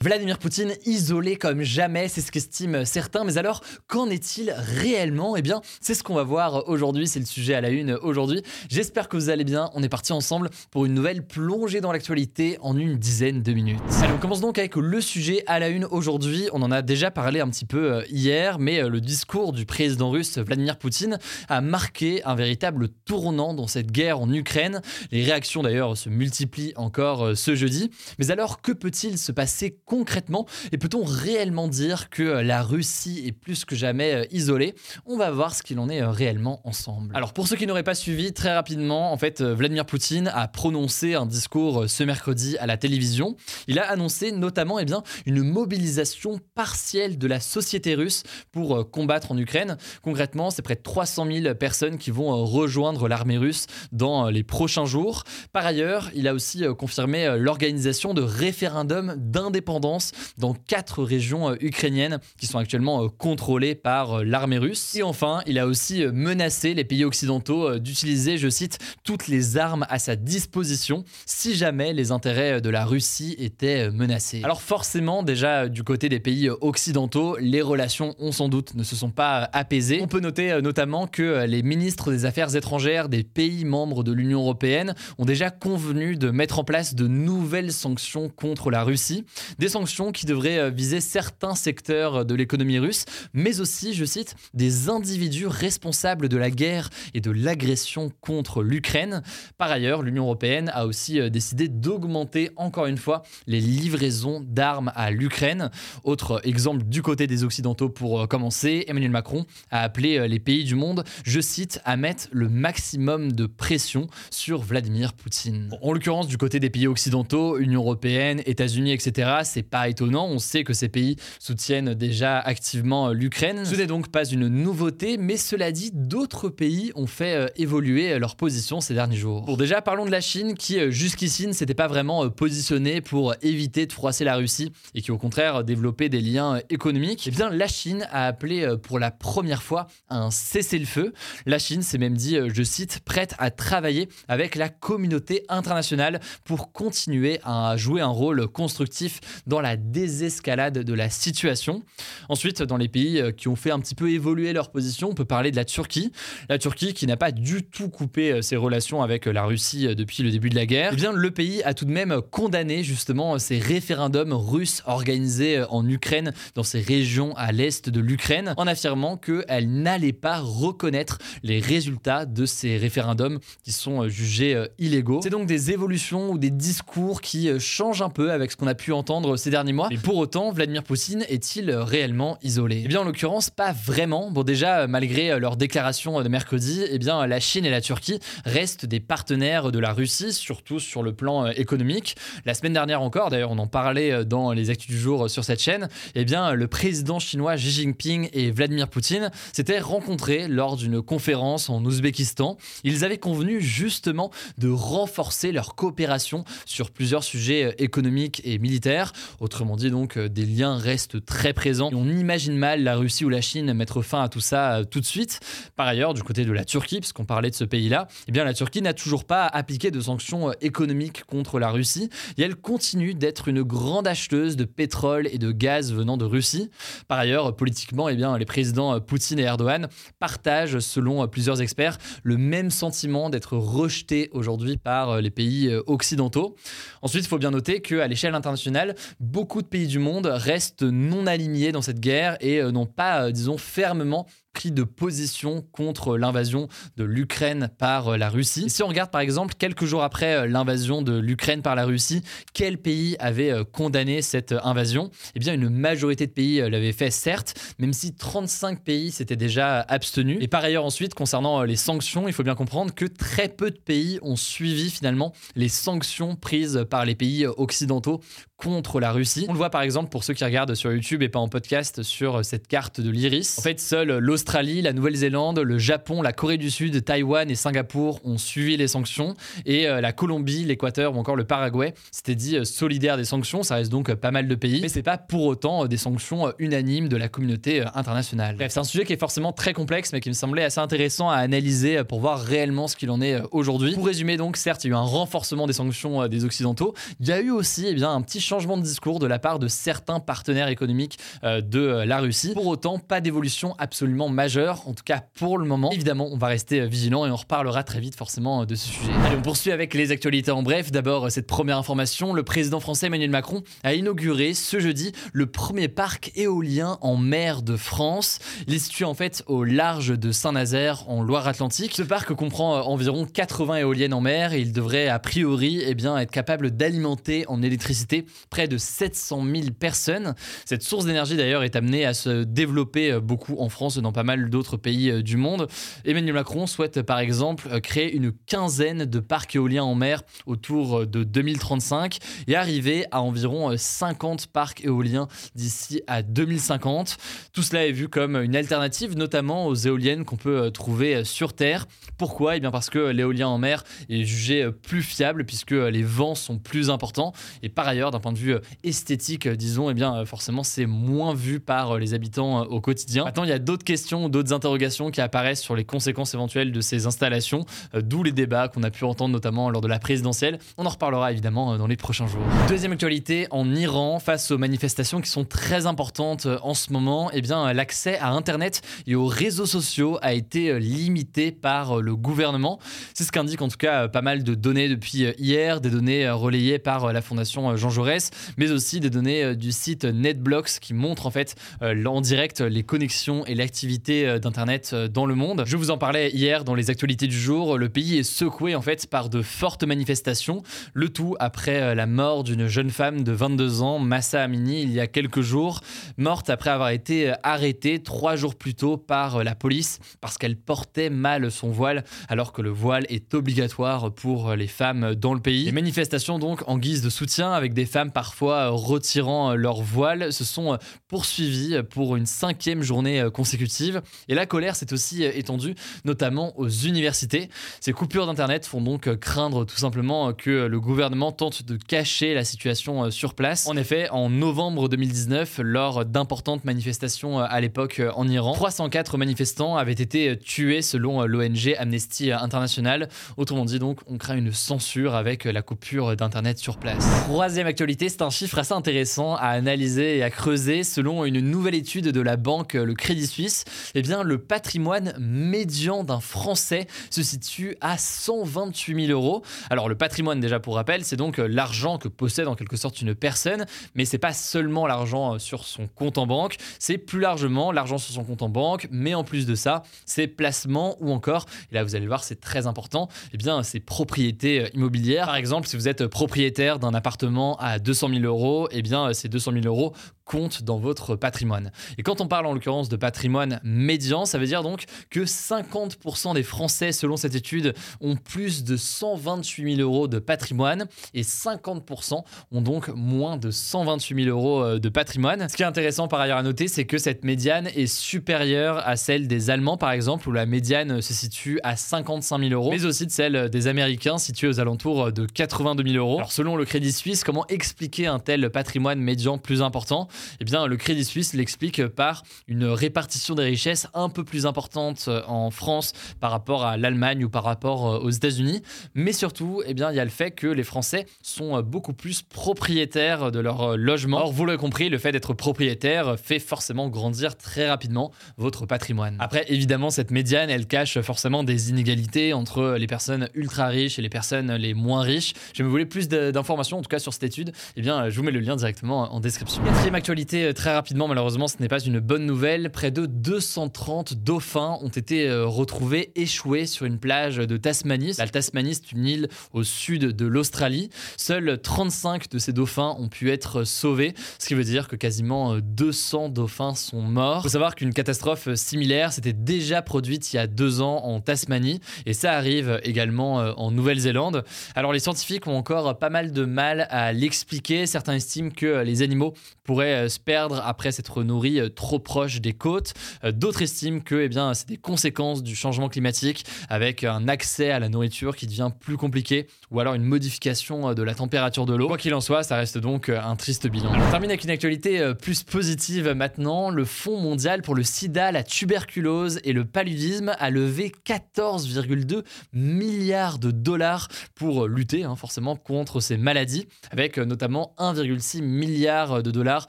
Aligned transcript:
Vladimir 0.00 0.38
Poutine 0.38 0.74
isolé 0.86 1.34
comme 1.34 1.62
jamais, 1.62 2.06
c'est 2.06 2.20
ce 2.20 2.30
qu'estiment 2.30 2.84
certains. 2.84 3.24
Mais 3.24 3.36
alors, 3.36 3.64
qu'en 3.88 4.08
est-il 4.08 4.54
réellement? 4.56 5.36
Eh 5.36 5.42
bien, 5.42 5.60
c'est 5.80 5.94
ce 5.94 6.04
qu'on 6.04 6.14
va 6.14 6.22
voir 6.22 6.68
aujourd'hui. 6.68 7.08
C'est 7.08 7.18
le 7.18 7.24
sujet 7.24 7.54
à 7.54 7.60
la 7.60 7.70
une 7.70 7.94
aujourd'hui. 7.94 8.44
J'espère 8.70 9.08
que 9.08 9.16
vous 9.16 9.28
allez 9.28 9.42
bien. 9.42 9.70
On 9.74 9.82
est 9.82 9.88
parti 9.88 10.12
ensemble 10.12 10.50
pour 10.70 10.86
une 10.86 10.94
nouvelle 10.94 11.26
plongée 11.26 11.80
dans 11.80 11.90
l'actualité 11.90 12.58
en 12.60 12.78
une 12.78 12.94
dizaine 12.94 13.42
de 13.42 13.52
minutes. 13.52 13.80
Allez, 14.00 14.12
on 14.12 14.18
commence 14.18 14.40
donc 14.40 14.58
avec 14.58 14.76
le 14.76 15.00
sujet 15.00 15.42
à 15.48 15.58
la 15.58 15.68
une 15.68 15.84
aujourd'hui. 15.86 16.48
On 16.52 16.62
en 16.62 16.70
a 16.70 16.80
déjà 16.80 17.10
parlé 17.10 17.40
un 17.40 17.48
petit 17.48 17.66
peu 17.66 17.94
euh, 17.94 18.04
hier, 18.08 18.60
mais 18.60 18.80
euh, 18.80 18.88
le 18.88 19.00
discours 19.00 19.52
du 19.52 19.66
président 19.66 20.10
russe 20.10 20.38
Vladimir 20.38 20.78
Poutine 20.78 21.18
a 21.48 21.60
marqué 21.60 22.22
un 22.22 22.36
véritable 22.36 22.88
tournant 23.04 23.52
dans 23.52 23.66
cette 23.66 23.90
guerre 23.90 24.20
en 24.20 24.32
Ukraine. 24.32 24.80
Les 25.10 25.24
réactions 25.24 25.64
d'ailleurs 25.64 25.96
se 25.96 26.08
multiplient 26.08 26.74
encore 26.76 27.24
euh, 27.24 27.34
ce 27.34 27.56
jeudi. 27.56 27.90
Mais 28.20 28.30
alors, 28.30 28.62
que 28.62 28.70
peut-il 28.70 29.18
se 29.18 29.32
passer 29.32 29.76
concrètement 29.88 30.46
Et 30.70 30.78
peut-on 30.78 31.02
réellement 31.02 31.66
dire 31.66 32.10
que 32.10 32.22
euh, 32.22 32.42
la 32.42 32.62
Russie 32.62 33.22
est 33.26 33.32
plus 33.32 33.64
que 33.64 33.74
jamais 33.74 34.14
euh, 34.14 34.24
isolée? 34.30 34.74
On 35.06 35.16
va 35.16 35.30
voir 35.30 35.54
ce 35.54 35.62
qu'il 35.62 35.78
en 35.78 35.88
est 35.88 36.02
euh, 36.02 36.10
réellement 36.10 36.60
ensemble. 36.64 37.16
Alors 37.16 37.32
pour 37.32 37.48
ceux 37.48 37.56
qui 37.56 37.66
n'auraient 37.66 37.82
pas 37.82 37.94
suivi, 37.94 38.32
très 38.32 38.54
rapidement, 38.54 39.12
en 39.12 39.16
fait, 39.16 39.42
Vladimir 39.42 39.86
Poutine 39.86 40.30
a 40.34 40.46
prononcé 40.46 41.14
un 41.14 41.24
discours 41.24 41.88
ce 41.88 42.04
mercredi 42.04 42.58
à 42.58 42.66
la 42.66 42.76
télévision. 42.76 43.34
Il 43.66 43.78
a 43.78 43.90
annoncé 43.90 44.30
notamment 44.30 44.78
eh 44.78 44.84
bien, 44.84 45.02
une 45.24 45.42
mobilisation 45.42 46.38
partielle 46.54 47.16
de 47.16 47.26
la 47.26 47.40
société 47.40 47.94
russe 47.94 48.24
pour 48.52 48.90
combattre 48.90 49.32
en 49.32 49.38
Ukraine. 49.38 49.78
Concrètement, 50.02 50.50
c'est 50.50 50.62
près 50.62 50.74
de 50.74 50.82
300 50.82 51.26
000 51.30 51.54
personnes 51.54 51.96
qui 51.96 52.10
vont 52.10 52.44
rejoindre 52.44 53.08
l'armée 53.08 53.38
russe 53.38 53.66
dans 53.92 54.28
les 54.28 54.42
prochains 54.42 54.84
jours. 54.84 55.24
Par 55.52 55.64
ailleurs, 55.64 56.10
il 56.14 56.28
a 56.28 56.34
aussi 56.34 56.64
confirmé 56.76 57.38
l'organisation 57.38 58.12
de 58.12 58.22
référendums 58.22 59.14
d'indépendance 59.16 59.77
dans 59.78 60.54
quatre 60.66 61.02
régions 61.02 61.50
euh, 61.50 61.56
ukrainiennes 61.60 62.18
qui 62.38 62.46
sont 62.46 62.58
actuellement 62.58 63.04
euh, 63.04 63.08
contrôlées 63.08 63.74
par 63.74 64.18
euh, 64.20 64.24
l'armée 64.24 64.58
russe. 64.58 64.96
Et 64.96 65.02
enfin, 65.02 65.40
il 65.46 65.58
a 65.58 65.66
aussi 65.66 66.06
menacé 66.06 66.74
les 66.74 66.84
pays 66.84 67.04
occidentaux 67.04 67.78
d'utiliser, 67.78 68.38
je 68.38 68.48
cite, 68.48 68.78
toutes 69.04 69.28
les 69.28 69.56
armes 69.56 69.86
à 69.88 69.98
sa 69.98 70.16
disposition 70.16 71.04
si 71.26 71.54
jamais 71.54 71.92
les 71.92 72.10
intérêts 72.12 72.60
de 72.60 72.70
la 72.70 72.84
Russie 72.84 73.36
étaient 73.38 73.90
menacés. 73.90 74.42
Alors 74.44 74.62
forcément, 74.62 75.22
déjà 75.22 75.68
du 75.68 75.82
côté 75.82 76.08
des 76.08 76.20
pays 76.20 76.48
occidentaux, 76.48 77.36
les 77.40 77.62
relations 77.62 78.14
ont 78.18 78.32
sans 78.32 78.48
doute 78.48 78.74
ne 78.74 78.82
se 78.82 78.96
sont 78.96 79.10
pas 79.10 79.48
apaisées. 79.52 80.00
On 80.02 80.08
peut 80.08 80.20
noter 80.20 80.60
notamment 80.62 81.06
que 81.06 81.44
les 81.46 81.62
ministres 81.62 82.10
des 82.10 82.24
Affaires 82.24 82.54
étrangères 82.56 83.08
des 83.08 83.22
pays 83.22 83.64
membres 83.64 84.02
de 84.02 84.12
l'Union 84.12 84.40
européenne 84.40 84.94
ont 85.18 85.24
déjà 85.24 85.50
convenu 85.50 86.16
de 86.16 86.30
mettre 86.30 86.58
en 86.58 86.64
place 86.64 86.94
de 86.94 87.06
nouvelles 87.06 87.72
sanctions 87.72 88.28
contre 88.28 88.70
la 88.70 88.82
Russie. 88.82 89.24
Sanctions 89.68 90.12
qui 90.12 90.26
devraient 90.26 90.58
euh, 90.58 90.70
viser 90.70 91.00
certains 91.00 91.54
secteurs 91.54 92.24
de 92.24 92.34
l'économie 92.34 92.78
russe, 92.78 93.04
mais 93.32 93.60
aussi, 93.60 93.94
je 93.94 94.04
cite, 94.04 94.34
des 94.54 94.88
individus 94.88 95.46
responsables 95.46 96.28
de 96.28 96.36
la 96.36 96.50
guerre 96.50 96.90
et 97.14 97.20
de 97.20 97.30
l'agression 97.30 98.10
contre 98.20 98.62
l'Ukraine. 98.62 99.22
Par 99.56 99.70
ailleurs, 99.70 100.02
l'Union 100.02 100.24
européenne 100.24 100.70
a 100.74 100.86
aussi 100.86 101.20
euh, 101.20 101.30
décidé 101.30 101.68
d'augmenter 101.68 102.50
encore 102.56 102.86
une 102.86 102.96
fois 102.96 103.22
les 103.46 103.60
livraisons 103.60 104.40
d'armes 104.40 104.92
à 104.94 105.10
l'Ukraine. 105.10 105.70
Autre 106.04 106.40
exemple 106.44 106.84
du 106.84 107.02
côté 107.02 107.26
des 107.26 107.44
Occidentaux 107.44 107.88
pour 107.88 108.20
euh, 108.20 108.26
commencer, 108.26 108.84
Emmanuel 108.88 109.10
Macron 109.10 109.44
a 109.70 109.82
appelé 109.82 110.28
les 110.28 110.38
pays 110.38 110.64
du 110.64 110.74
monde, 110.74 111.04
je 111.24 111.40
cite, 111.40 111.80
à 111.84 111.96
mettre 111.96 112.28
le 112.32 112.48
maximum 112.48 113.32
de 113.32 113.46
pression 113.46 114.08
sur 114.30 114.62
Vladimir 114.62 115.12
Poutine. 115.12 115.70
En 115.82 115.92
l'occurrence, 115.92 116.28
du 116.28 116.38
côté 116.38 116.60
des 116.60 116.70
pays 116.70 116.86
occidentaux, 116.86 117.58
Union 117.58 117.82
européenne, 117.82 118.42
États-Unis, 118.46 118.92
etc., 118.92 119.40
c'est 119.58 119.62
pas 119.64 119.88
étonnant. 119.88 120.28
On 120.28 120.38
sait 120.38 120.62
que 120.62 120.72
ces 120.72 120.88
pays 120.88 121.16
soutiennent 121.40 121.94
déjà 121.94 122.38
activement 122.38 123.08
euh, 123.08 123.12
l'Ukraine. 123.12 123.64
Ce 123.64 123.74
n'est 123.74 123.88
donc 123.88 124.06
pas 124.08 124.24
une 124.24 124.46
nouveauté, 124.46 125.16
mais 125.18 125.36
cela 125.36 125.72
dit, 125.72 125.90
d'autres 125.92 126.48
pays 126.48 126.92
ont 126.94 127.08
fait 127.08 127.34
euh, 127.34 127.46
évoluer 127.56 128.12
euh, 128.12 128.18
leur 128.20 128.36
position 128.36 128.80
ces 128.80 128.94
derniers 128.94 129.16
jours. 129.16 129.44
Pour 129.44 129.56
déjà, 129.56 129.82
parlons 129.82 130.06
de 130.06 130.12
la 130.12 130.20
Chine 130.20 130.54
qui, 130.54 130.78
jusqu'ici, 130.92 131.48
ne 131.48 131.52
s'était 131.52 131.74
pas 131.74 131.88
vraiment 131.88 132.30
positionnée 132.30 133.00
pour 133.00 133.34
éviter 133.42 133.86
de 133.86 133.92
froisser 133.92 134.22
la 134.22 134.36
Russie 134.36 134.70
et 134.94 135.02
qui, 135.02 135.10
au 135.10 135.18
contraire, 135.18 135.64
développait 135.64 136.08
des 136.08 136.20
liens 136.20 136.60
économiques. 136.70 137.26
Eh 137.26 137.32
bien, 137.32 137.50
la 137.50 137.66
Chine 137.66 138.06
a 138.12 138.26
appelé 138.26 138.76
pour 138.80 139.00
la 139.00 139.10
première 139.10 139.64
fois 139.64 139.88
un 140.08 140.30
cessez-le-feu. 140.30 141.12
La 141.46 141.58
Chine 141.58 141.82
s'est 141.82 141.98
même 141.98 142.16
dit, 142.16 142.38
je 142.46 142.62
cite, 142.62 143.00
prête 143.00 143.34
à 143.38 143.50
travailler 143.50 144.08
avec 144.28 144.54
la 144.54 144.68
communauté 144.68 145.44
internationale 145.48 146.20
pour 146.44 146.70
continuer 146.70 147.40
à 147.42 147.76
jouer 147.76 148.00
un 148.00 148.06
rôle 148.06 148.46
constructif 148.46 149.20
dans 149.48 149.60
la 149.60 149.76
désescalade 149.76 150.78
de 150.78 150.94
la 150.94 151.10
situation. 151.10 151.82
Ensuite, 152.28 152.62
dans 152.62 152.76
les 152.76 152.88
pays 152.88 153.18
euh, 153.18 153.32
qui 153.32 153.48
ont 153.48 153.56
fait 153.56 153.70
un 153.70 153.80
petit 153.80 153.94
peu 153.94 154.10
évoluer 154.10 154.52
leur 154.52 154.70
position, 154.70 155.08
on 155.10 155.14
peut 155.14 155.24
parler 155.24 155.50
de 155.50 155.56
la 155.56 155.64
Turquie. 155.64 156.12
La 156.48 156.58
Turquie 156.58 156.92
qui 156.92 157.06
n'a 157.06 157.16
pas 157.16 157.32
du 157.32 157.62
tout 157.64 157.88
coupé 157.88 158.30
euh, 158.30 158.42
ses 158.42 158.56
relations 158.56 159.02
avec 159.02 159.26
euh, 159.26 159.32
la 159.32 159.44
Russie 159.44 159.94
depuis 159.96 160.22
le 160.22 160.30
début 160.30 160.50
de 160.50 160.54
la 160.54 160.66
guerre. 160.66 160.90
Eh 160.92 160.96
bien, 160.96 161.12
le 161.12 161.30
pays 161.30 161.62
a 161.62 161.72
tout 161.72 161.86
de 161.86 161.90
même 161.90 162.20
condamné 162.30 162.84
justement 162.84 163.38
ces 163.38 163.58
référendums 163.58 164.34
russes 164.34 164.82
organisés 164.84 165.64
en 165.70 165.88
Ukraine, 165.88 166.32
dans 166.54 166.62
ces 166.62 166.80
régions 166.80 167.34
à 167.36 167.50
l'est 167.50 167.88
de 167.88 168.00
l'Ukraine, 168.00 168.54
en 168.58 168.66
affirmant 168.66 169.16
qu'elle 169.16 169.70
n'allait 169.70 170.12
pas 170.12 170.40
reconnaître 170.40 171.18
les 171.42 171.60
résultats 171.60 172.26
de 172.26 172.44
ces 172.44 172.76
référendums 172.76 173.38
qui 173.64 173.72
sont 173.72 174.08
jugés 174.08 174.62
illégaux. 174.78 175.20
C'est 175.22 175.30
donc 175.30 175.46
des 175.46 175.70
évolutions 175.70 176.30
ou 176.30 176.38
des 176.38 176.50
discours 176.50 177.22
qui 177.22 177.48
changent 177.58 178.02
un 178.02 178.10
peu 178.10 178.30
avec 178.30 178.50
ce 178.50 178.56
qu'on 178.56 178.66
a 178.66 178.74
pu 178.74 178.92
entendre 178.92 179.37
ces 179.38 179.50
derniers 179.50 179.72
mois. 179.72 179.88
Mais 179.90 179.96
pour 179.96 180.16
autant, 180.16 180.50
Vladimir 180.52 180.82
Poutine 180.82 181.24
est-il 181.28 181.70
réellement 181.70 182.38
isolé? 182.42 182.82
Eh 182.84 182.88
bien, 182.88 183.00
en 183.00 183.04
l'occurrence, 183.04 183.50
pas 183.50 183.72
vraiment. 183.72 184.30
Bon, 184.30 184.42
déjà, 184.42 184.86
malgré 184.86 185.30
euh, 185.30 185.38
leur 185.38 185.56
déclaration 185.56 186.20
de 186.22 186.28
mercredi, 186.28 186.82
eh 186.90 186.98
bien, 186.98 187.26
la 187.26 187.40
Chine 187.40 187.64
et 187.64 187.70
la 187.70 187.80
Turquie 187.80 188.18
restent 188.44 188.86
des 188.86 189.00
partenaires 189.00 189.72
de 189.72 189.78
la 189.78 189.92
Russie, 189.92 190.32
surtout 190.32 190.80
sur 190.80 191.02
le 191.02 191.12
plan 191.12 191.46
euh, 191.46 191.52
économique. 191.56 192.16
La 192.44 192.54
semaine 192.54 192.72
dernière 192.72 193.02
encore, 193.02 193.30
d'ailleurs, 193.30 193.50
on 193.50 193.58
en 193.58 193.66
parlait 193.66 194.12
euh, 194.12 194.24
dans 194.24 194.52
les 194.52 194.70
actus 194.70 194.88
du 194.88 194.98
jour 194.98 195.30
sur 195.30 195.44
cette 195.44 195.62
chaîne, 195.62 195.88
eh 196.14 196.24
bien, 196.24 196.52
le 196.52 196.68
président 196.68 197.18
chinois 197.18 197.56
Xi 197.56 197.70
Jinping 197.70 198.28
et 198.32 198.50
Vladimir 198.50 198.88
Poutine 198.88 199.30
s'étaient 199.52 199.80
rencontrés 199.80 200.48
lors 200.48 200.76
d'une 200.76 201.02
conférence 201.02 201.70
en 201.70 201.84
Ouzbékistan. 201.84 202.56
Ils 202.84 203.04
avaient 203.04 203.18
convenu 203.18 203.60
justement 203.60 204.30
de 204.58 204.68
renforcer 204.68 205.52
leur 205.52 205.74
coopération 205.74 206.44
sur 206.66 206.90
plusieurs 206.90 207.24
sujets 207.24 207.74
économiques 207.78 208.42
et 208.44 208.58
militaires. 208.58 209.12
Autrement 209.40 209.76
dit, 209.76 209.90
donc, 209.90 210.16
euh, 210.16 210.28
des 210.28 210.44
liens 210.44 210.76
restent 210.76 211.24
très 211.24 211.52
présents. 211.52 211.90
On 211.92 212.08
imagine 212.08 212.56
mal 212.56 212.82
la 212.82 212.96
Russie 212.96 213.24
ou 213.24 213.28
la 213.28 213.40
Chine 213.40 213.72
mettre 213.72 214.02
fin 214.02 214.22
à 214.22 214.28
tout 214.28 214.40
ça 214.40 214.78
euh, 214.78 214.84
tout 214.84 215.00
de 215.00 215.04
suite. 215.04 215.40
Par 215.76 215.86
ailleurs, 215.86 216.14
du 216.14 216.22
côté 216.22 216.44
de 216.44 216.52
la 216.52 216.64
Turquie, 216.64 217.00
puisqu'on 217.00 217.24
parlait 217.24 217.50
de 217.50 217.54
ce 217.54 217.64
pays-là, 217.64 218.08
eh 218.26 218.32
bien, 218.32 218.44
la 218.44 218.54
Turquie 218.54 218.82
n'a 218.82 218.94
toujours 218.94 219.24
pas 219.24 219.46
appliqué 219.46 219.90
de 219.90 220.00
sanctions 220.00 220.50
euh, 220.50 220.52
économiques 220.60 221.24
contre 221.24 221.58
la 221.58 221.70
Russie 221.70 222.10
et 222.36 222.42
elle 222.42 222.56
continue 222.56 223.14
d'être 223.14 223.48
une 223.48 223.62
grande 223.62 224.06
acheteuse 224.06 224.56
de 224.56 224.64
pétrole 224.64 225.28
et 225.32 225.38
de 225.38 225.52
gaz 225.52 225.92
venant 225.92 226.16
de 226.16 226.24
Russie. 226.24 226.70
Par 227.06 227.18
ailleurs, 227.18 227.54
politiquement, 227.56 228.08
eh 228.08 228.16
les 228.16 228.44
présidents 228.44 229.00
Poutine 229.00 229.38
et 229.38 229.42
Erdogan 229.42 229.88
partagent, 230.18 230.80
selon 230.80 231.26
plusieurs 231.28 231.62
experts, 231.62 231.98
le 232.22 232.36
même 232.36 232.70
sentiment 232.70 233.30
d'être 233.30 233.56
rejetés 233.56 234.28
aujourd'hui 234.32 234.76
par 234.76 235.20
les 235.20 235.30
pays 235.30 235.72
occidentaux. 235.86 236.56
Ensuite, 237.02 237.24
il 237.24 237.28
faut 237.28 237.38
bien 237.38 237.52
noter 237.52 237.80
qu'à 237.80 238.06
l'échelle 238.06 238.34
internationale, 238.34 238.94
beaucoup 239.20 239.62
de 239.62 239.66
pays 239.66 239.86
du 239.86 239.98
monde 239.98 240.26
restent 240.26 240.82
non 240.82 241.26
alignés 241.26 241.72
dans 241.72 241.82
cette 241.82 242.00
guerre 242.00 242.36
et 242.40 242.60
euh, 242.60 242.70
n'ont 242.70 242.86
pas, 242.86 243.24
euh, 243.24 243.32
disons, 243.32 243.58
fermement 243.58 244.26
de 244.66 244.82
position 244.82 245.62
contre 245.72 246.16
l'invasion 246.18 246.68
de 246.96 247.04
l'Ukraine 247.04 247.70
par 247.78 248.18
la 248.18 248.28
Russie. 248.28 248.68
Si 248.68 248.82
on 248.82 248.88
regarde 248.88 249.10
par 249.10 249.20
exemple 249.20 249.54
quelques 249.56 249.84
jours 249.84 250.02
après 250.02 250.48
l'invasion 250.48 251.00
de 251.02 251.16
l'Ukraine 251.16 251.62
par 251.62 251.76
la 251.76 251.84
Russie, 251.84 252.22
quel 252.52 252.78
pays 252.78 253.16
avait 253.20 253.52
condamné 253.72 254.20
cette 254.20 254.54
invasion? 254.62 255.10
Eh 255.34 255.38
bien, 255.38 255.54
une 255.54 255.68
majorité 255.68 256.26
de 256.26 256.32
pays 256.32 256.58
l'avaient 256.58 256.92
fait, 256.92 257.10
certes, 257.10 257.54
même 257.78 257.92
si 257.92 258.14
35 258.14 258.82
pays 258.82 259.10
s'étaient 259.12 259.36
déjà 259.36 259.80
abstenus. 259.80 260.38
Et 260.40 260.48
par 260.48 260.64
ailleurs, 260.64 260.84
ensuite, 260.84 261.14
concernant 261.14 261.62
les 261.62 261.76
sanctions, 261.76 262.26
il 262.26 262.34
faut 262.34 262.42
bien 262.42 262.56
comprendre 262.56 262.92
que 262.94 263.04
très 263.04 263.48
peu 263.48 263.70
de 263.70 263.78
pays 263.78 264.18
ont 264.22 264.36
suivi 264.36 264.90
finalement 264.90 265.32
les 265.54 265.68
sanctions 265.68 266.34
prises 266.34 266.84
par 266.90 267.04
les 267.04 267.14
pays 267.14 267.46
occidentaux 267.46 268.20
contre 268.56 268.98
la 268.98 269.12
Russie. 269.12 269.46
On 269.48 269.52
le 269.52 269.58
voit 269.58 269.70
par 269.70 269.82
exemple 269.82 270.10
pour 270.10 270.24
ceux 270.24 270.34
qui 270.34 270.42
regardent 270.42 270.74
sur 270.74 270.92
YouTube 270.92 271.22
et 271.22 271.28
pas 271.28 271.38
en 271.38 271.48
podcast 271.48 272.02
sur 272.02 272.44
cette 272.44 272.66
carte 272.66 273.00
de 273.00 273.08
l'iris. 273.08 273.56
En 273.56 273.62
fait, 273.62 273.78
seuls 273.78 274.18
l'Australie, 274.18 274.47
la 274.54 274.92
Nouvelle-Zélande, 274.92 275.58
le 275.58 275.78
Japon, 275.78 276.22
la 276.22 276.32
Corée 276.32 276.56
du 276.56 276.70
Sud, 276.70 277.04
Taïwan 277.04 277.50
et 277.50 277.54
Singapour 277.54 278.20
ont 278.24 278.38
suivi 278.38 278.76
les 278.76 278.88
sanctions 278.88 279.34
et 279.66 279.86
euh, 279.86 280.00
la 280.00 280.12
Colombie, 280.12 280.64
l'Équateur 280.64 281.14
ou 281.14 281.18
encore 281.18 281.36
le 281.36 281.44
Paraguay 281.44 281.94
s'étaient 282.10 282.34
dit 282.34 282.56
euh, 282.56 282.64
solidaires 282.64 283.16
des 283.16 283.24
sanctions. 283.24 283.62
Ça 283.62 283.76
reste 283.76 283.90
donc 283.90 284.12
pas 284.14 284.30
mal 284.30 284.48
de 284.48 284.54
pays, 284.54 284.80
mais 284.80 284.88
c'est 284.88 285.02
pas 285.02 285.18
pour 285.18 285.44
autant 285.44 285.84
euh, 285.84 285.88
des 285.88 285.96
sanctions 285.96 286.52
unanimes 286.58 287.08
de 287.08 287.16
la 287.16 287.28
communauté 287.28 287.84
internationale. 287.94 288.56
Bref, 288.56 288.72
c'est 288.72 288.80
un 288.80 288.84
sujet 288.84 289.04
qui 289.04 289.12
est 289.12 289.20
forcément 289.20 289.52
très 289.52 289.72
complexe, 289.72 290.12
mais 290.12 290.20
qui 290.20 290.30
me 290.30 290.34
semblait 290.34 290.64
assez 290.64 290.80
intéressant 290.80 291.30
à 291.30 291.36
analyser 291.36 292.02
pour 292.04 292.20
voir 292.20 292.40
réellement 292.40 292.88
ce 292.88 292.96
qu'il 292.96 293.10
en 293.10 293.20
est 293.20 293.40
aujourd'hui. 293.52 293.94
Pour 293.94 294.06
résumer 294.06 294.36
donc, 294.36 294.56
certes, 294.56 294.84
il 294.84 294.88
y 294.88 294.90
a 294.90 294.94
eu 294.94 294.98
un 294.98 295.02
renforcement 295.02 295.66
des 295.66 295.72
sanctions 295.74 296.26
des 296.26 296.44
Occidentaux. 296.44 296.94
Il 297.20 297.28
y 297.28 297.32
a 297.32 297.40
eu 297.40 297.50
aussi 297.50 297.86
eh 297.86 297.94
bien, 297.94 298.10
un 298.10 298.22
petit 298.22 298.40
changement 298.40 298.76
de 298.76 298.82
discours 298.82 299.18
de 299.18 299.26
la 299.26 299.38
part 299.38 299.58
de 299.58 299.68
certains 299.68 300.20
partenaires 300.20 300.68
économiques 300.68 301.18
euh, 301.44 301.60
de 301.60 301.80
euh, 301.80 302.04
la 302.04 302.18
Russie. 302.18 302.52
Pour 302.54 302.66
autant, 302.66 302.98
pas 302.98 303.20
d'évolution 303.20 303.74
absolument 303.78 304.28
en 304.38 304.94
tout 304.94 305.04
cas 305.04 305.22
pour 305.34 305.58
le 305.58 305.64
moment. 305.64 305.90
Évidemment, 305.90 306.28
on 306.30 306.36
va 306.36 306.46
rester 306.46 306.80
euh, 306.80 306.86
vigilant 306.86 307.26
et 307.26 307.30
on 307.30 307.36
reparlera 307.36 307.82
très 307.82 308.00
vite 308.00 308.14
forcément 308.14 308.64
de 308.64 308.74
ce 308.74 308.88
sujet. 308.88 309.10
Allez, 309.24 309.36
on 309.36 309.42
poursuit 309.42 309.72
avec 309.72 309.94
les 309.94 310.12
actualités 310.12 310.50
en 310.50 310.62
bref. 310.62 310.92
D'abord, 310.92 311.30
cette 311.30 311.46
première 311.46 311.76
information, 311.76 312.32
le 312.32 312.42
président 312.42 312.80
français 312.80 313.06
Emmanuel 313.06 313.30
Macron 313.30 313.62
a 313.82 313.94
inauguré 313.94 314.54
ce 314.54 314.78
jeudi 314.78 315.12
le 315.32 315.46
premier 315.46 315.88
parc 315.88 316.30
éolien 316.36 316.98
en 317.00 317.16
mer 317.16 317.62
de 317.62 317.76
France. 317.76 318.38
Il 318.66 318.74
est 318.74 318.78
situé 318.78 319.04
en 319.04 319.14
fait 319.14 319.42
au 319.46 319.64
large 319.64 320.18
de 320.18 320.30
Saint-Nazaire 320.30 321.08
en 321.08 321.22
Loire-Atlantique. 321.22 321.94
Ce 321.94 322.02
parc 322.02 322.32
comprend 322.34 322.80
environ 322.82 323.26
80 323.26 323.76
éoliennes 323.76 324.14
en 324.14 324.20
mer 324.20 324.52
et 324.52 324.60
il 324.60 324.72
devrait 324.72 325.08
a 325.08 325.18
priori 325.18 325.82
eh 325.84 325.94
bien, 325.94 326.16
être 326.16 326.30
capable 326.30 326.70
d'alimenter 326.70 327.44
en 327.48 327.62
électricité 327.62 328.24
près 328.50 328.68
de 328.68 328.78
700 328.78 329.44
000 329.44 329.70
personnes. 329.78 330.34
Cette 330.64 330.82
source 330.82 331.06
d'énergie 331.06 331.36
d'ailleurs 331.36 331.64
est 331.64 331.76
amenée 331.76 332.04
à 332.04 332.14
se 332.14 332.44
développer 332.44 333.12
euh, 333.12 333.20
beaucoup 333.20 333.56
en 333.58 333.68
France 333.68 333.98
dans 333.98 334.12
pas 334.18 334.24
mal 334.24 334.50
d'autres 334.50 334.76
pays 334.76 335.10
euh, 335.10 335.22
du 335.22 335.36
monde. 335.36 335.68
Emmanuel 336.04 336.34
Macron 336.34 336.66
souhaite 336.66 337.02
par 337.02 337.20
exemple 337.20 337.68
euh, 337.70 337.78
créer 337.78 338.12
une 338.12 338.32
quinzaine 338.32 339.04
de 339.04 339.20
parcs 339.20 339.54
éoliens 339.54 339.84
en 339.84 339.94
mer 339.94 340.22
autour 340.46 341.06
de 341.06 341.22
2035 341.22 342.18
et 342.48 342.56
arriver 342.56 343.06
à 343.12 343.22
environ 343.22 343.76
50 343.76 344.48
parcs 344.48 344.84
éoliens 344.84 345.28
d'ici 345.54 346.02
à 346.08 346.22
2050. 346.22 347.16
Tout 347.52 347.62
cela 347.62 347.86
est 347.86 347.92
vu 347.92 348.08
comme 348.08 348.34
une 348.34 348.56
alternative 348.56 349.16
notamment 349.16 349.66
aux 349.68 349.76
éoliennes 349.76 350.24
qu'on 350.24 350.36
peut 350.36 350.72
trouver 350.72 351.22
sur 351.24 351.52
Terre. 351.52 351.86
Pourquoi? 352.16 352.56
Eh 352.56 352.60
bien 352.60 352.72
parce 352.72 352.90
que 352.90 352.98
l'éolien 352.98 353.46
en 353.46 353.58
mer 353.58 353.84
est 354.08 354.24
jugé 354.24 354.68
plus 354.82 355.02
fiable 355.02 355.44
puisque 355.44 355.70
les 355.70 356.02
vents 356.02 356.34
sont 356.34 356.58
plus 356.58 356.90
importants 356.90 357.32
et 357.62 357.68
par 357.68 357.86
ailleurs 357.86 358.10
d'un 358.10 358.18
point 358.20 358.32
de 358.32 358.38
vue 358.38 358.54
euh, 358.54 358.60
esthétique, 358.84 359.46
euh, 359.46 359.56
disons, 359.56 359.90
eh 359.90 359.94
bien 359.94 360.14
euh, 360.16 360.24
forcément 360.24 360.62
c'est 360.62 360.86
moins 360.86 361.34
vu 361.34 361.60
par 361.60 361.98
les 361.98 362.14
habitants 362.14 362.62
au 362.62 362.80
quotidien. 362.80 363.24
Maintenant, 363.24 363.44
il 363.44 363.50
y 363.50 363.52
a 363.52 363.58
d'autres 363.58 363.84
questions, 363.84 364.07
d'autres 364.28 364.52
interrogations 364.52 365.10
qui 365.10 365.20
apparaissent 365.20 365.60
sur 365.60 365.76
les 365.76 365.84
conséquences 365.84 366.34
éventuelles 366.34 366.72
de 366.72 366.80
ces 366.80 367.06
installations, 367.06 367.66
d'où 367.94 368.22
les 368.22 368.32
débats 368.32 368.68
qu'on 368.68 368.82
a 368.82 368.90
pu 368.90 369.04
entendre 369.04 369.32
notamment 369.32 369.70
lors 369.70 369.82
de 369.82 369.88
la 369.88 369.98
présidentielle. 369.98 370.58
On 370.78 370.86
en 370.86 370.88
reparlera 370.88 371.32
évidemment 371.32 371.76
dans 371.76 371.86
les 371.86 371.96
prochains 371.96 372.26
jours. 372.26 372.42
Deuxième 372.68 372.92
actualité, 372.92 373.46
en 373.50 373.74
Iran, 373.74 374.18
face 374.18 374.50
aux 374.50 374.58
manifestations 374.58 375.20
qui 375.20 375.30
sont 375.30 375.44
très 375.44 375.86
importantes 375.86 376.46
en 376.62 376.74
ce 376.74 376.92
moment, 376.92 377.30
eh 377.32 377.42
bien 377.42 377.72
l'accès 377.72 378.18
à 378.18 378.30
Internet 378.30 378.82
et 379.06 379.14
aux 379.14 379.26
réseaux 379.26 379.66
sociaux 379.66 380.18
a 380.22 380.32
été 380.32 380.78
limité 380.78 381.52
par 381.52 382.00
le 382.00 382.16
gouvernement. 382.16 382.78
C'est 383.14 383.24
ce 383.24 383.32
qu'indique 383.32 383.62
en 383.62 383.68
tout 383.68 383.76
cas 383.76 384.08
pas 384.08 384.22
mal 384.22 384.42
de 384.42 384.54
données 384.54 384.88
depuis 384.88 385.26
hier, 385.38 385.80
des 385.80 385.90
données 385.90 386.28
relayées 386.30 386.78
par 386.78 387.12
la 387.12 387.20
Fondation 387.20 387.76
Jean 387.76 387.90
Jaurès, 387.90 388.30
mais 388.56 388.70
aussi 388.70 389.00
des 389.00 389.10
données 389.10 389.44
euh, 389.44 389.54
du 389.54 389.72
site 389.72 390.04
NetBlocks 390.04 390.78
qui 390.80 390.94
montrent 390.94 391.26
en 391.26 391.30
fait 391.30 391.54
euh, 391.82 392.04
en 392.04 392.20
direct 392.20 392.60
les 392.60 392.82
connexions 392.82 393.44
et 393.46 393.54
l'activité 393.54 393.97
euh, 394.08 394.38
d'Internet 394.38 394.94
dans 394.94 395.26
le 395.26 395.34
monde. 395.34 395.64
Je 395.66 395.76
vous 395.76 395.90
en 395.90 395.98
parlais 395.98 396.30
hier 396.30 396.64
dans 396.64 396.74
les 396.74 396.90
actualités 396.90 397.26
du 397.26 397.38
jour. 397.38 397.78
Le 397.78 397.88
pays 397.88 398.18
est 398.18 398.22
secoué 398.22 398.74
en 398.74 398.82
fait 398.82 399.08
par 399.08 399.28
de 399.28 399.42
fortes 399.42 399.84
manifestations. 399.84 400.62
Le 400.94 401.08
tout 401.08 401.36
après 401.40 401.94
la 401.94 402.06
mort 402.06 402.44
d'une 402.44 402.66
jeune 402.66 402.90
femme 402.90 403.24
de 403.24 403.32
22 403.32 403.82
ans, 403.82 403.98
Massa 403.98 404.42
Amini, 404.42 404.82
il 404.82 404.92
y 404.92 405.00
a 405.00 405.06
quelques 405.06 405.40
jours, 405.40 405.80
morte 406.16 406.50
après 406.50 406.70
avoir 406.70 406.90
été 406.90 407.32
arrêtée 407.42 408.02
trois 408.02 408.36
jours 408.36 408.54
plus 408.54 408.74
tôt 408.74 408.96
par 408.96 409.42
la 409.44 409.54
police 409.54 409.98
parce 410.20 410.38
qu'elle 410.38 410.56
portait 410.56 411.10
mal 411.10 411.50
son 411.50 411.70
voile 411.70 412.04
alors 412.28 412.52
que 412.52 412.62
le 412.62 412.70
voile 412.70 413.04
est 413.08 413.34
obligatoire 413.34 414.12
pour 414.12 414.54
les 414.54 414.68
femmes 414.68 415.14
dans 415.14 415.34
le 415.34 415.40
pays. 415.40 415.64
Les 415.64 415.72
manifestations 415.72 416.38
donc 416.38 416.62
en 416.66 416.78
guise 416.78 417.02
de 417.02 417.10
soutien 417.10 417.52
avec 417.52 417.74
des 417.74 417.86
femmes 417.86 418.12
parfois 418.12 418.68
retirant 418.68 419.54
leur 419.54 419.82
voile, 419.82 420.32
se 420.32 420.44
sont 420.44 420.78
poursuivies 421.08 421.82
pour 421.90 422.16
une 422.16 422.26
cinquième 422.26 422.82
journée 422.82 423.26
consécutive. 423.32 423.87
Et 424.28 424.34
la 424.34 424.46
colère 424.46 424.76
s'est 424.76 424.92
aussi 424.92 425.24
étendue, 425.24 425.74
notamment 426.04 426.58
aux 426.58 426.68
universités. 426.68 427.48
Ces 427.80 427.92
coupures 427.92 428.26
d'Internet 428.26 428.66
font 428.66 428.80
donc 428.80 429.14
craindre 429.18 429.64
tout 429.64 429.76
simplement 429.76 430.32
que 430.32 430.66
le 430.66 430.80
gouvernement 430.80 431.32
tente 431.32 431.62
de 431.62 431.76
cacher 431.76 432.34
la 432.34 432.44
situation 432.44 433.10
sur 433.10 433.34
place. 433.34 433.66
En 433.66 433.76
effet, 433.76 434.08
en 434.10 434.30
novembre 434.30 434.88
2019, 434.88 435.60
lors 435.62 436.04
d'importantes 436.04 436.64
manifestations 436.64 437.38
à 437.38 437.60
l'époque 437.60 438.02
en 438.14 438.28
Iran, 438.28 438.52
304 438.52 439.18
manifestants 439.18 439.76
avaient 439.76 439.92
été 439.92 440.38
tués 440.38 440.82
selon 440.82 441.24
l'ONG 441.24 441.74
Amnesty 441.78 442.32
International. 442.32 443.08
Autrement 443.36 443.64
dit 443.64 443.78
donc, 443.78 444.00
on 444.06 444.18
craint 444.18 444.36
une 444.36 444.52
censure 444.52 445.14
avec 445.14 445.44
la 445.44 445.62
coupure 445.62 446.16
d'Internet 446.16 446.58
sur 446.58 446.78
place. 446.78 447.06
Troisième 447.24 447.66
actualité, 447.66 448.08
c'est 448.08 448.22
un 448.22 448.30
chiffre 448.30 448.58
assez 448.58 448.72
intéressant 448.72 449.34
à 449.36 449.48
analyser 449.48 450.18
et 450.18 450.22
à 450.22 450.30
creuser. 450.30 450.84
Selon 450.84 451.24
une 451.24 451.40
nouvelle 451.40 451.74
étude 451.74 452.08
de 452.08 452.20
la 452.20 452.36
banque 452.36 452.74
Le 452.74 452.94
Crédit 452.94 453.26
Suisse, 453.26 453.64
eh 453.94 454.02
bien, 454.02 454.22
le 454.22 454.38
patrimoine 454.38 455.14
médian 455.18 456.04
d'un 456.04 456.20
Français 456.20 456.86
se 457.10 457.22
situe 457.22 457.76
à 457.80 457.98
128 457.98 459.06
000 459.06 459.12
euros. 459.12 459.42
Alors, 459.70 459.88
le 459.88 459.94
patrimoine, 459.94 460.40
déjà 460.40 460.60
pour 460.60 460.76
rappel, 460.76 461.04
c'est 461.04 461.16
donc 461.16 461.38
l'argent 461.38 461.98
que 461.98 462.08
possède 462.08 462.48
en 462.48 462.54
quelque 462.54 462.76
sorte 462.76 463.00
une 463.00 463.14
personne, 463.14 463.66
mais 463.94 464.04
c'est 464.04 464.18
pas 464.18 464.32
seulement 464.32 464.86
l'argent 464.86 465.38
sur 465.38 465.64
son 465.64 465.86
compte 465.86 466.18
en 466.18 466.26
banque, 466.26 466.56
c'est 466.78 466.98
plus 466.98 467.20
largement 467.20 467.72
l'argent 467.72 467.98
sur 467.98 468.14
son 468.14 468.24
compte 468.24 468.42
en 468.42 468.48
banque, 468.48 468.88
mais 468.90 469.14
en 469.14 469.24
plus 469.24 469.46
de 469.46 469.54
ça, 469.54 469.82
ses 470.04 470.26
placements 470.26 470.96
ou 471.00 471.12
encore, 471.12 471.46
et 471.70 471.74
là 471.74 471.84
vous 471.84 471.94
allez 471.94 472.06
voir, 472.06 472.24
c'est 472.24 472.40
très 472.40 472.66
important, 472.66 473.08
eh 473.32 473.36
bien, 473.36 473.62
ses 473.62 473.80
propriétés 473.80 474.68
immobilières. 474.74 475.26
Par 475.26 475.36
exemple, 475.36 475.68
si 475.68 475.76
vous 475.76 475.88
êtes 475.88 476.06
propriétaire 476.06 476.78
d'un 476.78 476.94
appartement 476.94 477.56
à 477.58 477.78
200 477.78 478.08
000 478.10 478.20
euros, 478.22 478.68
eh 478.70 478.82
bien, 478.82 479.12
ces 479.12 479.28
200 479.28 479.52
000 479.52 479.64
euros 479.66 479.94
compte 480.28 480.62
dans 480.62 480.78
votre 480.78 481.16
patrimoine. 481.16 481.72
Et 481.96 482.02
quand 482.02 482.20
on 482.20 482.28
parle 482.28 482.46
en 482.46 482.52
l'occurrence 482.52 482.88
de 482.88 482.96
patrimoine 482.96 483.60
médian, 483.64 484.26
ça 484.26 484.38
veut 484.38 484.46
dire 484.46 484.62
donc 484.62 484.84
que 485.10 485.20
50% 485.20 486.34
des 486.34 486.42
Français, 486.42 486.92
selon 486.92 487.16
cette 487.16 487.34
étude, 487.34 487.74
ont 488.00 488.14
plus 488.14 488.62
de 488.62 488.76
128 488.76 489.76
000 489.76 489.80
euros 489.80 490.06
de 490.06 490.18
patrimoine 490.18 490.86
et 491.14 491.22
50% 491.22 492.22
ont 492.52 492.60
donc 492.60 492.88
moins 492.88 493.38
de 493.38 493.50
128 493.50 494.24
000 494.24 494.36
euros 494.36 494.62
euh, 494.62 494.78
de 494.78 494.88
patrimoine. 494.90 495.48
Ce 495.48 495.56
qui 495.56 495.62
est 495.62 495.66
intéressant 495.66 496.08
par 496.08 496.20
ailleurs 496.20 496.38
à 496.38 496.42
noter, 496.42 496.68
c'est 496.68 496.84
que 496.84 496.98
cette 496.98 497.24
médiane 497.24 497.68
est 497.68 497.86
supérieure 497.86 498.86
à 498.86 498.96
celle 498.96 499.28
des 499.28 499.48
Allemands 499.48 499.78
par 499.78 499.92
exemple, 499.92 500.28
où 500.28 500.32
la 500.32 500.44
médiane 500.44 501.00
se 501.00 501.14
situe 501.14 501.58
à 501.62 501.76
55 501.76 502.38
000 502.38 502.52
euros, 502.52 502.70
mais 502.70 502.84
aussi 502.84 503.06
de 503.06 503.10
celle 503.10 503.48
des 503.48 503.66
Américains 503.66 504.18
située 504.18 504.48
aux 504.48 504.60
alentours 504.60 505.10
de 505.10 505.24
82 505.24 505.90
000 505.90 505.96
euros. 505.96 506.18
Alors 506.18 506.32
selon 506.32 506.56
le 506.56 506.66
Crédit 506.66 506.92
Suisse, 506.92 507.24
comment 507.24 507.46
expliquer 507.48 508.06
un 508.06 508.18
tel 508.18 508.50
patrimoine 508.50 509.00
médian 509.00 509.38
plus 509.38 509.62
important? 509.62 510.08
Eh 510.40 510.44
bien, 510.44 510.66
le 510.66 510.76
Crédit 510.76 511.04
Suisse 511.04 511.34
l'explique 511.34 511.86
par 511.86 512.22
une 512.46 512.64
répartition 512.64 513.34
des 513.34 513.44
richesses 513.44 513.86
un 513.94 514.08
peu 514.08 514.24
plus 514.24 514.46
importante 514.46 515.06
euh, 515.08 515.22
en 515.26 515.50
France 515.50 515.92
par 516.20 516.30
rapport 516.30 516.64
à 516.64 516.76
l'Allemagne 516.76 517.24
ou 517.24 517.28
par 517.28 517.44
rapport 517.44 517.86
euh, 517.86 517.98
aux 517.98 518.10
États-Unis. 518.10 518.62
Mais 518.94 519.12
surtout, 519.12 519.62
eh 519.66 519.74
bien, 519.74 519.90
il 519.90 519.96
y 519.96 520.00
a 520.00 520.04
le 520.04 520.10
fait 520.10 520.30
que 520.30 520.46
les 520.46 520.62
Français 520.62 521.06
sont 521.22 521.56
euh, 521.56 521.62
beaucoup 521.62 521.92
plus 521.92 522.22
propriétaires 522.22 523.30
de 523.32 523.40
leur 523.40 523.76
logement. 523.76 524.18
Or, 524.18 524.32
vous 524.32 524.46
l'avez 524.46 524.58
compris, 524.58 524.88
le 524.88 524.98
fait 524.98 525.12
d'être 525.12 525.34
propriétaire 525.34 526.16
fait 526.18 526.38
forcément 526.38 526.88
grandir 526.88 527.36
très 527.36 527.68
rapidement 527.68 528.12
votre 528.36 528.66
patrimoine. 528.66 529.16
Après, 529.18 529.44
évidemment, 529.48 529.90
cette 529.90 530.10
médiane, 530.10 530.50
elle 530.50 530.66
cache 530.66 531.00
forcément 531.00 531.44
des 531.44 531.70
inégalités 531.70 532.32
entre 532.32 532.76
les 532.78 532.86
personnes 532.86 533.28
ultra 533.34 533.68
riches 533.68 533.98
et 533.98 534.02
les 534.02 534.08
personnes 534.08 534.54
les 534.54 534.74
moins 534.74 535.02
riches. 535.02 535.34
Je 535.54 535.62
me 535.62 535.68
voulais 535.68 535.86
plus 535.86 536.08
d'informations, 536.08 536.78
en 536.78 536.82
tout 536.82 536.88
cas 536.88 536.98
sur 536.98 537.12
cette 537.12 537.24
étude. 537.24 537.52
Eh 537.76 537.82
bien, 537.82 538.08
je 538.08 538.16
vous 538.16 538.22
mets 538.22 538.30
le 538.30 538.40
lien 538.40 538.56
directement 538.56 539.12
en 539.12 539.20
description. 539.20 539.62
Quatrième 539.62 539.94
actualité 540.08 540.44
euh, 540.46 540.52
très 540.54 540.72
rapidement, 540.72 541.06
malheureusement, 541.06 541.48
ce 541.48 541.56
n'est 541.60 541.68
pas 541.68 541.80
une 541.80 542.00
bonne 542.00 542.24
nouvelle. 542.24 542.70
Près 542.70 542.90
de 542.90 543.04
230 543.04 544.14
dauphins 544.14 544.78
ont 544.80 544.88
été 544.88 545.28
euh, 545.28 545.44
retrouvés 545.44 546.12
échoués 546.14 546.64
sur 546.64 546.86
une 546.86 546.98
plage 546.98 547.36
de 547.36 547.56
Tasmanie. 547.58 548.14
La 548.16 548.26
Tasmanie, 548.26 548.74
c'est 548.74 548.92
une 548.92 549.04
île 549.04 549.28
au 549.52 549.64
sud 549.64 550.16
de 550.16 550.26
l'Australie. 550.26 550.88
Seuls 551.18 551.60
35 551.60 552.30
de 552.30 552.38
ces 552.38 552.54
dauphins 552.54 552.96
ont 552.98 553.08
pu 553.08 553.30
être 553.30 553.64
sauvés, 553.64 554.14
ce 554.38 554.48
qui 554.48 554.54
veut 554.54 554.64
dire 554.64 554.88
que 554.88 554.96
quasiment 554.96 555.58
200 555.58 556.30
dauphins 556.30 556.74
sont 556.74 557.02
morts. 557.02 557.40
Il 557.40 557.42
faut 557.42 557.48
savoir 557.50 557.74
qu'une 557.74 557.92
catastrophe 557.92 558.54
similaire 558.54 559.12
s'était 559.12 559.34
déjà 559.34 559.82
produite 559.82 560.32
il 560.32 560.36
y 560.36 560.38
a 560.38 560.46
deux 560.46 560.80
ans 560.80 561.04
en 561.04 561.20
Tasmanie 561.20 561.80
et 562.06 562.14
ça 562.14 562.32
arrive 562.32 562.80
également 562.82 563.34
en 563.34 563.70
Nouvelle-Zélande. 563.70 564.42
Alors 564.74 564.94
les 564.94 565.00
scientifiques 565.00 565.46
ont 565.46 565.56
encore 565.56 565.98
pas 565.98 566.08
mal 566.08 566.32
de 566.32 566.46
mal 566.46 566.86
à 566.88 567.12
l'expliquer. 567.12 567.84
Certains 567.84 568.14
estiment 568.14 568.48
que 568.48 568.82
les 568.82 569.02
animaux 569.02 569.34
pourraient 569.64 569.97
se 570.08 570.18
perdre 570.18 570.62
après 570.64 570.92
s'être 570.92 571.22
nourris 571.22 571.60
trop 571.74 571.98
proche 571.98 572.40
des 572.40 572.52
côtes. 572.52 572.94
D'autres 573.24 573.62
estiment 573.62 574.00
que 574.00 574.14
eh 574.14 574.54
c'est 574.54 574.68
des 574.68 574.76
conséquences 574.76 575.42
du 575.42 575.56
changement 575.56 575.88
climatique 575.88 576.44
avec 576.68 577.04
un 577.04 577.28
accès 577.28 577.70
à 577.70 577.78
la 577.78 577.88
nourriture 577.88 578.36
qui 578.36 578.46
devient 578.46 578.70
plus 578.78 578.96
compliqué 578.96 579.46
ou 579.70 579.80
alors 579.80 579.94
une 579.94 580.04
modification 580.04 580.94
de 580.94 581.02
la 581.02 581.14
température 581.14 581.66
de 581.66 581.74
l'eau. 581.74 581.88
Quoi 581.88 581.98
qu'il 581.98 582.14
en 582.14 582.20
soit, 582.20 582.42
ça 582.42 582.56
reste 582.56 582.78
donc 582.78 583.08
un 583.08 583.36
triste 583.36 583.66
bilan. 583.66 583.92
On 583.94 584.10
termine 584.10 584.30
avec 584.30 584.44
une 584.44 584.50
actualité 584.50 585.12
plus 585.20 585.42
positive 585.42 586.08
maintenant. 586.10 586.70
Le 586.70 586.84
Fonds 586.84 587.20
mondial 587.20 587.62
pour 587.62 587.74
le 587.74 587.82
sida, 587.82 588.32
la 588.32 588.42
tuberculose 588.42 589.40
et 589.44 589.52
le 589.52 589.64
paludisme 589.64 590.34
a 590.38 590.50
levé 590.50 590.92
14,2 591.06 592.22
milliards 592.52 593.38
de 593.38 593.50
dollars 593.50 594.08
pour 594.34 594.66
lutter 594.66 595.04
hein, 595.04 595.16
forcément 595.16 595.56
contre 595.56 596.00
ces 596.00 596.16
maladies, 596.16 596.66
avec 596.90 597.18
notamment 597.18 597.74
1,6 597.78 598.42
milliard 598.42 599.22
de 599.22 599.30
dollars 599.30 599.66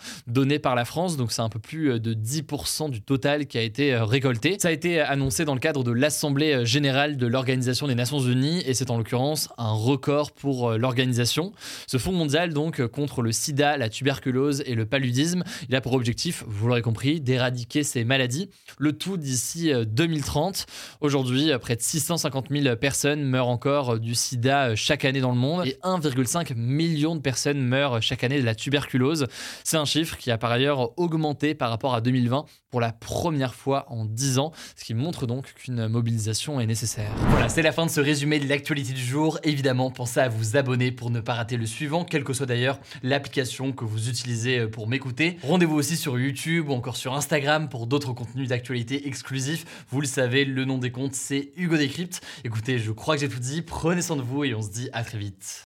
donnés 0.28 0.60
par 0.60 0.75
la 0.75 0.86
France. 0.86 1.18
Donc 1.18 1.32
c'est 1.32 1.42
un 1.42 1.50
peu 1.50 1.60
plus 1.60 2.00
de 2.00 2.13
10% 2.13 2.89
du 2.89 3.01
total 3.01 3.48
qui 3.48 3.58
a 3.58 3.62
été 3.62 3.96
récolté. 3.96 4.58
Ça 4.60 4.70
a 4.70 4.72
été 4.72 5.00
annoncé 5.00 5.46
dans 5.46 5.54
le 5.54 5.60
cadre 5.60 5.84
de 5.84 5.92
l'Assemblée 5.92 6.66
générale 6.66 7.18
de 7.18 7.28
l'Organisation 7.28 7.88
des 7.88 7.96
Nations 7.96 8.20
Unies 8.20 8.62
et 8.66 8.74
c'est 8.74 8.89
en 8.89 8.98
l'occurrence 8.98 9.50
un 9.58 9.72
record 9.72 10.32
pour 10.32 10.72
l'organisation. 10.74 11.54
Ce 11.88 11.98
fonds 11.98 12.12
mondial 12.12 12.54
donc 12.54 12.86
contre 12.88 13.22
le 13.22 13.32
sida, 13.32 13.78
la 13.78 13.89
tuberculose 13.89 14.63
et 14.66 14.75
le 14.75 14.86
paludisme, 14.86 15.44
il 15.68 15.75
a 15.75 15.82
pour 15.82 15.94
objectif, 15.94 16.44
vous 16.48 16.68
l'aurez 16.68 16.82
compris, 16.82 17.22
d'éradiquer 17.22 17.84
ces 17.84 18.04
maladies, 18.04 18.50
le 18.78 18.94
tout 18.94 19.18
d'ici 19.18 19.72
2030. 19.88 20.66
Aujourd'hui, 21.01 21.51
près 21.62 21.75
de 21.75 21.82
650 21.82 22.48
000 22.50 22.75
personnes 22.75 23.24
meurent 23.24 23.48
encore 23.48 24.00
du 24.00 24.16
sida 24.16 24.75
chaque 24.75 25.06
année 25.06 25.22
dans 25.22 25.32
le 25.32 25.38
monde 25.38 25.66
et 25.66 25.78
1,5 25.84 26.56
million 26.56 27.16
de 27.16 27.22
personnes 27.22 27.62
meurent 27.62 28.01
chaque 28.01 28.24
année 28.24 28.39
de 28.39 28.46
la 28.46 28.56
tuberculose. 28.56 29.28
C'est 29.63 29.78
un 29.78 29.86
chiffre 29.86 29.99
qui 30.03 30.32
a 30.32 30.38
par 30.38 30.51
ailleurs 30.51 30.98
augmenté 30.98 31.56
par 31.56 31.70
rapport 31.70 31.94
à 31.94 32.01
2020 32.01 32.46
pour 32.70 32.82
la 32.82 32.91
première 32.91 33.56
fois 33.56 33.86
en 33.89 34.06
10 34.06 34.39
ans, 34.39 34.51
ce 34.75 34.86
qui 34.86 34.94
montre 34.94 35.25
donc 35.25 35.53
qu'une 35.56 35.88
mobilisation 35.88 36.60
est 36.60 36.65
nécessaire. 36.65 37.12
Voilà, 37.29 37.50
c'est 37.50 37.62
la 37.62 37.72
fin 37.72 37.86
de 37.86 37.91
ce 37.91 38.00
résumé 38.00 38.39
de 38.39 38.48
l'actualité 38.48 38.94
du 38.94 39.03
jour. 39.03 39.39
Évidemment, 39.44 39.89
pensez 39.91 40.20
à 40.20 40.29
vous 40.29 40.56
abonner 40.56 40.91
pour 40.91 41.10
ne 41.10 41.20
pas 41.20 41.34
rater 41.34 41.58
le 41.58 41.65
suivant, 41.65 42.06
quelle 42.06 42.24
que 42.24 42.34
soit 42.34 42.46
d'ailleurs 42.46 42.79
l'application 43.03 43.72
que 43.72 43.86
vous 43.86 44.10
utilisez 44.10 44.68
pour 44.68 44.88
m'écouter. 44.88 45.38
Rendez-vous 45.44 45.75
aussi 45.75 45.98
sur 45.98 46.20
YouTube 46.20 46.70
ou 46.70 46.74
encore 46.74 46.98
sur 46.98 47.13
Instagram 47.15 47.70
pour 47.70 47.88
d'autres 47.88 48.13
contenus 48.13 48.50
d'actualité 48.50 49.08
exclusifs. 49.08 49.86
Vous 49.89 50.01
le 50.01 50.08
savez, 50.08 50.46
le 50.46 50.65
nom 50.65 50.77
des 50.77 50.91
comptes, 50.91 51.15
c'est 51.15 51.51
Hugo 51.56 51.77
Décrypte. 51.77 52.22
Écoutez, 52.44 52.79
je 52.79 52.91
crois 52.91 53.15
que 53.15 53.22
j'ai 53.22 53.29
tout 53.29 53.39
dit. 53.39 53.62
Prenez 53.62 54.01
soin 54.01 54.15
de 54.15 54.22
vous 54.22 54.44
et 54.44 54.53
on 54.53 54.62
se 54.62 54.70
dit 54.70 54.89
à 54.94 55.03
très 55.03 55.18
vite. 55.18 55.68